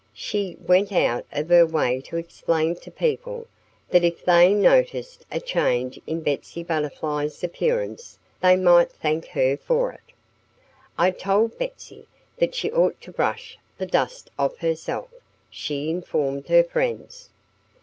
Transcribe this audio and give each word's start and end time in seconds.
She 0.15 0.57
went 0.65 0.91
out 0.91 1.27
of 1.31 1.49
her 1.49 1.63
way 1.67 2.01
to 2.05 2.17
explain 2.17 2.73
to 2.77 2.89
people 2.89 3.45
that 3.89 4.03
if 4.03 4.25
they 4.25 4.51
noticed 4.51 5.27
a 5.31 5.39
change 5.39 6.01
in 6.07 6.21
Betsy 6.21 6.63
Butterfly's 6.63 7.43
appearance, 7.43 8.17
they 8.41 8.55
might 8.55 8.89
thank 8.91 9.27
her 9.27 9.55
for 9.55 9.91
it.... 9.91 10.01
"I 10.97 11.11
told 11.11 11.55
Betsy 11.59 12.07
that 12.37 12.55
she 12.55 12.71
ought 12.71 12.99
to 13.01 13.11
brush 13.11 13.59
the 13.77 13.85
dust 13.85 14.31
off 14.39 14.57
herself," 14.57 15.11
she 15.51 15.91
informed 15.91 16.47
her 16.47 16.63
friends. 16.63 17.29